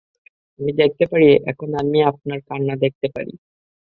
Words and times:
আমি 0.59 0.71
দেখতে 0.81 1.03
পারি, 1.11 1.27
এখন 1.51 1.69
আমি 1.81 1.99
আপনার 2.11 2.39
কাঁন্না 2.47 2.75
দেখতে 2.83 3.07
পারি। 3.15 3.33